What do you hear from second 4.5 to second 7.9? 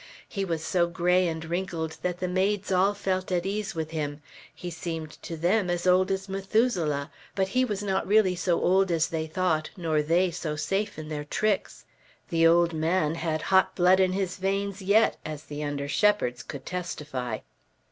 He seemed to them as old as Methuselah; but he was